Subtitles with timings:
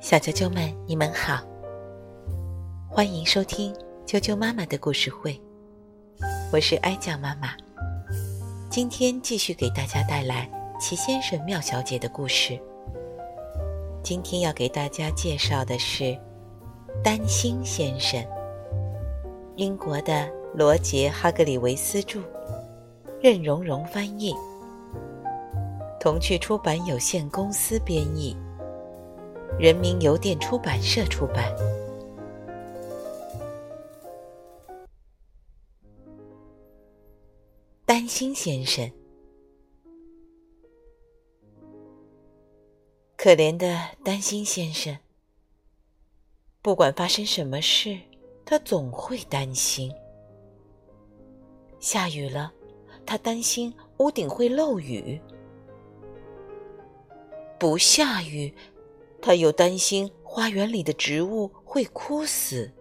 [0.00, 1.40] 小啾啾们，你们好，
[2.88, 3.72] 欢迎收听
[4.06, 5.40] 啾啾妈妈的故事会，
[6.52, 7.50] 我是哀酱妈妈。
[8.68, 10.50] 今天继续给大家带来
[10.80, 12.58] 齐先生、妙小姐的故事。
[14.02, 16.18] 今天要给大家介绍的是
[17.04, 18.20] 丹心先生，
[19.56, 22.20] 英国的罗杰·哈格里维斯著，
[23.22, 24.34] 任荣荣翻译，
[26.02, 28.34] 童趣出版有限公司编译。
[29.58, 31.54] 人民邮电出版社出版。
[37.84, 38.90] 丹心先生，
[43.18, 44.96] 可怜的丹心先生，
[46.62, 47.98] 不管发生什么事，
[48.46, 49.92] 他总会担心。
[51.78, 52.50] 下雨了，
[53.04, 55.20] 他担心屋顶会漏雨；
[57.60, 58.52] 不下雨。
[59.22, 62.72] 他又担心花园里的植物会枯死。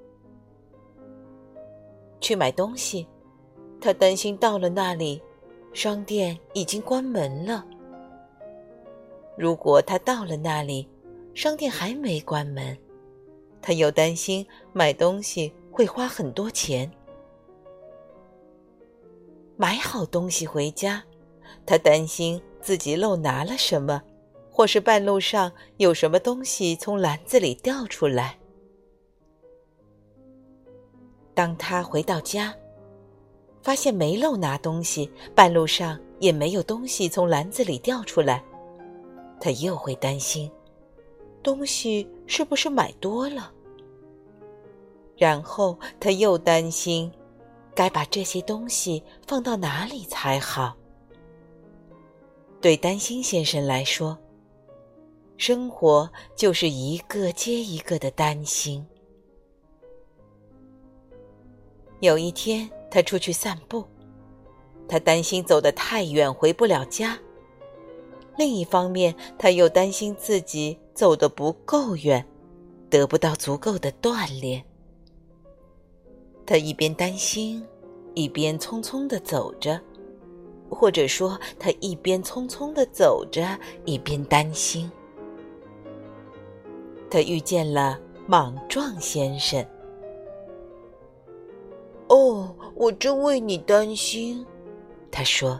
[2.21, 3.05] 去买东西，
[3.81, 5.21] 他担心到了那里，
[5.73, 7.65] 商店已经关门了。
[9.37, 10.87] 如果他到了那里，
[11.33, 12.77] 商店还没关门，
[13.61, 16.89] 他又担心买东西会花很多钱。
[19.57, 21.03] 买好东西回家，
[21.65, 24.01] 他担心自己漏拿了什么。
[24.59, 28.37] 或是半路上有什么东西从篮子里掉出来。
[31.33, 32.53] 当他回到家，
[33.61, 38.43] 发现没漏拿东西，半路上也没有东西从篮子里掉出来，
[39.39, 40.51] 他又会担心，
[41.41, 43.53] 东西是不是买多了？
[45.15, 47.09] 然后他又担心，
[47.73, 50.75] 该把这些东西放到哪里才好？
[52.59, 54.17] 对担心先生来说。
[55.39, 58.85] 生活就是一个接一个的担心。
[62.01, 63.85] 有一天，他出去散步，
[64.85, 67.17] 他担心走得太远回不了家；
[68.37, 72.23] 另一方面，他又担心自己走得不够远，
[72.89, 74.61] 得不到足够的锻炼。
[76.45, 77.65] 他一边担心，
[78.13, 79.79] 一边匆匆的走着，
[80.69, 84.91] 或者说，他一边匆匆的走着，一边担心。
[87.09, 89.65] 他遇见了莽撞先生。
[92.07, 94.45] 哦，我真为你担心，
[95.11, 95.59] 他说。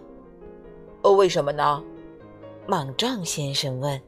[1.02, 1.84] 哦，为什么呢？
[2.68, 4.00] 莽撞先生问。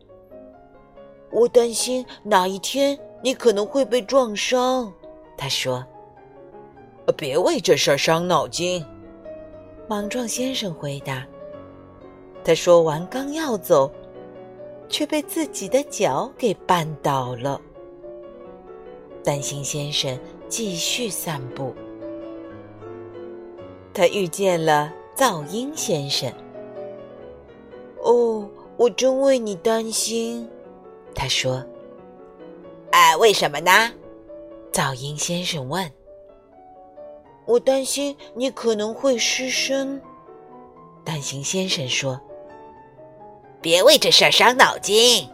[1.31, 4.91] 我担心哪一天你可能会被撞伤，
[5.37, 5.85] 他说。
[7.17, 8.85] 别为这事儿伤脑筋，
[9.87, 11.27] 莽撞先生回答。
[12.43, 13.91] 他说完刚要走。
[14.91, 17.59] 却被自己的脚给绊倒了。
[19.23, 20.19] 担心先生
[20.49, 21.73] 继续散步，
[23.93, 26.31] 他遇见了噪音先生。
[28.03, 28.47] 哦，
[28.77, 30.47] 我真为你担心，
[31.15, 31.65] 他说。
[32.91, 33.71] 哎，为什么呢？
[34.73, 35.89] 噪音先生问。
[37.45, 40.01] 我担心你可能会失声，
[41.03, 42.19] 担心先生说。
[43.61, 45.29] 别为这事儿伤脑筋。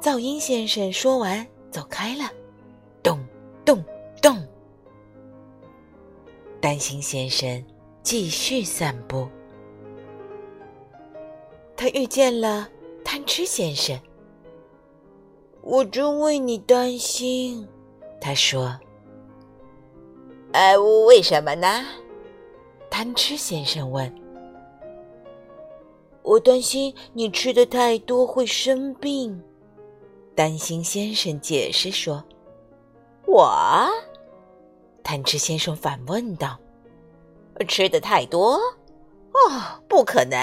[0.00, 2.30] 噪音先生说完，走开了。
[3.02, 3.18] 咚
[3.64, 3.82] 咚
[4.20, 4.46] 咚。
[6.60, 7.64] 担心先生
[8.02, 9.28] 继续散步。
[11.76, 12.68] 他遇见了
[13.02, 13.98] 贪吃先生。
[15.62, 17.66] 我真为你担心，
[18.20, 18.78] 他说。
[20.52, 21.84] 呃，为什么呢？
[22.90, 24.23] 贪吃先生问。
[26.24, 29.38] 我担心你吃的太多会生病，
[30.34, 32.24] 担心先生解释说
[33.28, 33.86] ：“我。”
[35.04, 36.58] 贪吃先生反问道
[37.68, 38.54] ：“吃的太多？
[38.54, 40.38] 哦，不可能。”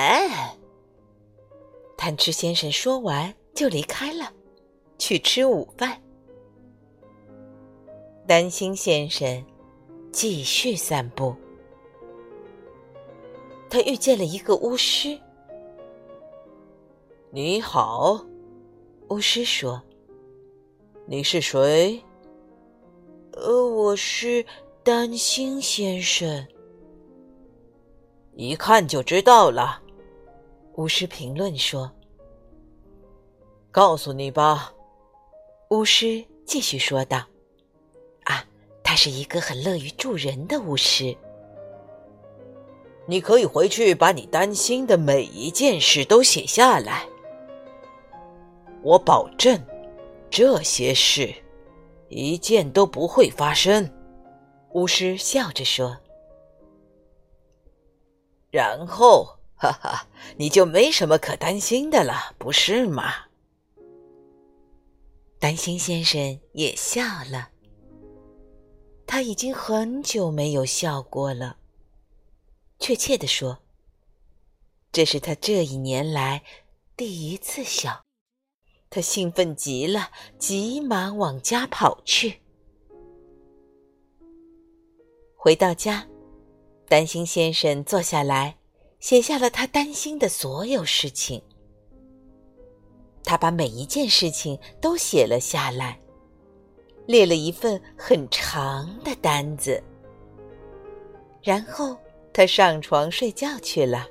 [1.98, 4.32] 贪吃先生说完就离开了，
[5.00, 6.00] 去吃午饭。
[8.28, 9.44] 担心先生
[10.12, 11.36] 继续散步，
[13.68, 15.20] 他遇见了一个巫师。
[17.34, 18.26] 你好，
[19.08, 19.82] 巫师说
[21.08, 22.04] ：“你是谁
[23.32, 24.46] ？”“呃，我是
[24.84, 26.46] 丹心先生。”
[28.36, 29.82] 一看就知道了，
[30.76, 31.90] 巫师评论说
[33.72, 34.74] ：“告诉你吧。”
[35.72, 37.26] 巫师继续说道
[38.28, 38.46] ：“啊，
[38.84, 41.16] 他是一个很乐于助人的巫师。
[43.06, 47.08] 你可以回去把你担心的每一件事都写下来。”
[48.84, 49.62] 我保证，
[50.30, 51.34] 这些事
[52.10, 53.90] 一件都不会发生。”
[54.74, 55.98] 巫师笑着说。
[58.50, 60.08] 然后，哈哈，
[60.38, 63.14] 你就没什么可担心的了，不是吗？
[65.40, 67.02] 担心先生也笑
[67.32, 67.50] 了。
[69.08, 71.58] 他已经很久没有笑过了。
[72.80, 73.60] 确切的说，
[74.92, 76.44] 这是他这一年来
[76.96, 78.04] 第一次笑。
[78.94, 82.42] 他兴奋极了，急忙往家跑去。
[85.36, 86.06] 回到家。
[86.90, 88.58] 担心先生坐下来，
[89.00, 91.42] 写下了他担心的所有事情。
[93.24, 95.98] 他把每一件事情都写了下来，
[97.06, 99.82] 列了一份很长的单子。
[101.42, 101.96] 然后
[102.34, 104.06] 他上床睡觉去了。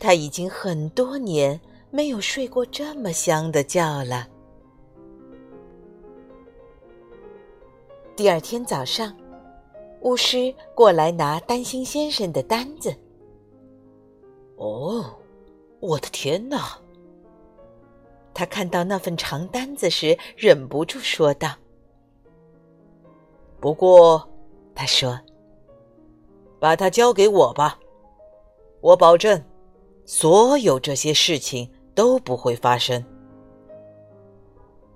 [0.00, 1.60] 他已经很多年
[1.94, 4.26] 没有睡过这么香的觉了。
[8.16, 9.16] 第二天早上。
[10.00, 12.94] 巫师过来拿担心先生的单子。
[14.56, 15.16] 哦，
[15.80, 16.78] 我的天哪！
[18.34, 21.54] 他看到那份长单子时，忍不住说道
[23.58, 24.28] ：“不过，
[24.74, 25.18] 他说，
[26.60, 27.78] 把它交给我吧，
[28.82, 29.42] 我保证，
[30.04, 33.04] 所有这些事情都不会发生。”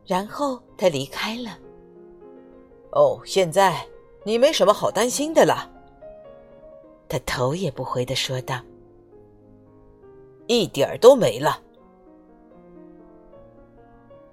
[0.06, 1.58] 然后他离开了。
[2.92, 3.86] 哦，现在。
[4.24, 5.70] 你没什么好担心的了，
[7.08, 8.60] 他头也不回的说道。
[10.48, 11.62] 一点儿都没了。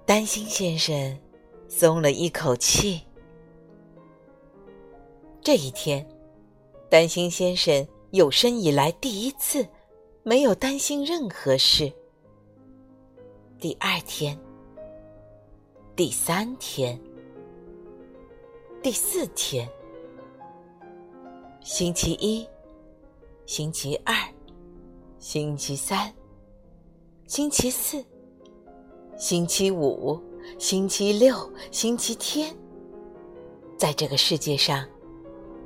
[0.04, 1.18] 担心先生
[1.66, 3.00] 松了一口气。
[5.40, 6.06] 这一天，
[6.90, 9.66] 担心先生有生以来第一次
[10.24, 11.90] 没有担心任何事。
[13.66, 14.38] 第二天，
[15.96, 16.96] 第三天，
[18.80, 19.68] 第四天。
[21.62, 22.46] 星期一，
[23.44, 24.14] 星期二，
[25.18, 26.14] 星期三，
[27.26, 28.04] 星期四，
[29.16, 30.22] 星期五，
[30.60, 31.34] 星期六，
[31.72, 32.56] 星期天。
[33.76, 34.86] 在这个世界上，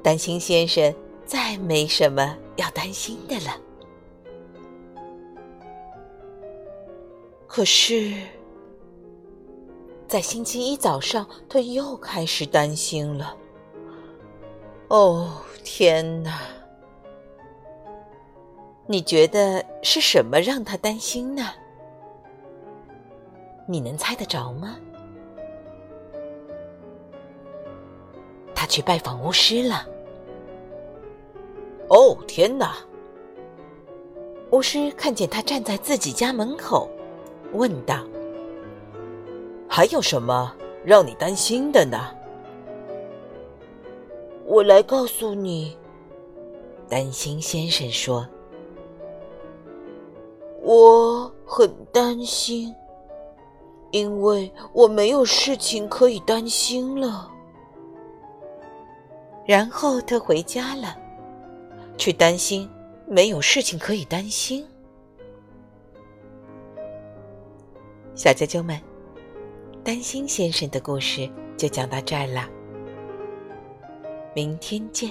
[0.02, 0.94] 担心先生
[1.26, 3.61] 再没什么要担心的了。
[7.52, 8.12] 可是，
[10.06, 13.37] 在星期一早上，他又开始担心了。
[14.87, 15.43] 哦。
[15.62, 16.41] 天哪！
[18.87, 21.43] 你觉得是什么让他担心呢？
[23.67, 24.76] 你能猜得着吗？
[28.55, 29.87] 他去拜访巫师了。
[31.88, 32.75] 哦，天哪！
[34.50, 36.88] 巫师看见他站在自己家门口，
[37.52, 38.05] 问道
[39.69, 40.55] ：“还有什么
[40.85, 42.14] 让你担心的呢？”
[44.47, 45.76] 我来告诉你，
[46.88, 48.26] 担心先生说
[50.62, 52.75] ：“我很担心，
[53.93, 57.31] 因为我没有事情可以担心了。”
[59.47, 60.97] 然后他回家了，
[61.97, 62.69] 去担心
[63.06, 64.67] 没有事情可以担心。
[68.21, 68.79] 小啾啾们，
[69.83, 72.47] 担心先生的故事就讲到这儿了。
[74.35, 75.09] 明天见。